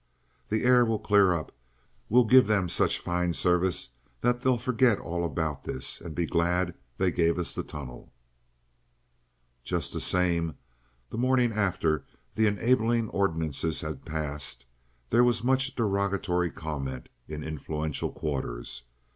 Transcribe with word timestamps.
The 0.49 0.63
air 0.63 0.83
will 0.83 0.97
clear 0.97 1.31
up. 1.31 1.51
We'll 2.09 2.25
give 2.25 2.47
them 2.47 2.69
such 2.69 2.97
a 2.97 3.01
fine 3.03 3.33
service 3.33 3.89
that 4.21 4.39
they'll 4.39 4.57
forget 4.57 4.97
all 4.97 5.23
about 5.23 5.63
this, 5.63 6.01
and 6.01 6.15
be 6.15 6.25
glad 6.25 6.73
they 6.97 7.11
gave 7.11 7.37
us 7.37 7.53
the 7.53 7.61
tunnel." 7.61 8.11
Just 9.63 9.93
the 9.93 9.99
same, 10.01 10.55
the 11.11 11.19
morning 11.19 11.53
after 11.53 12.03
the 12.33 12.47
enabling 12.47 13.09
ordinances 13.09 13.81
had 13.81 14.03
passed, 14.03 14.65
there 15.11 15.23
was 15.23 15.43
much 15.43 15.75
derogatory 15.75 16.49
comment 16.49 17.07
in 17.27 17.43
influential 17.43 18.11
quarters. 18.11 18.81
Mr. 18.81 19.01